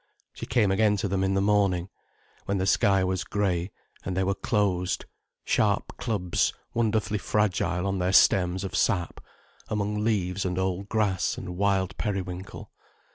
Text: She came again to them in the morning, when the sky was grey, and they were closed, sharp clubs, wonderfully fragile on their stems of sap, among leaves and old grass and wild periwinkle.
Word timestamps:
She 0.33 0.47
came 0.47 0.71
again 0.71 0.97
to 0.97 1.07
them 1.07 1.23
in 1.23 1.35
the 1.35 1.41
morning, 1.43 1.87
when 2.45 2.57
the 2.57 2.65
sky 2.65 3.03
was 3.03 3.23
grey, 3.23 3.69
and 4.03 4.17
they 4.17 4.23
were 4.23 4.33
closed, 4.33 5.05
sharp 5.45 5.95
clubs, 5.97 6.51
wonderfully 6.73 7.19
fragile 7.19 7.85
on 7.85 7.99
their 7.99 8.11
stems 8.11 8.63
of 8.63 8.75
sap, 8.75 9.21
among 9.67 10.03
leaves 10.03 10.43
and 10.43 10.57
old 10.57 10.89
grass 10.89 11.37
and 11.37 11.55
wild 11.55 11.95
periwinkle. 11.97 12.71